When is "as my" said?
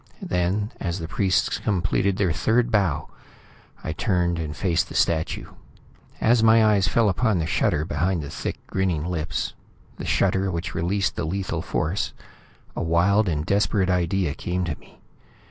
6.19-6.65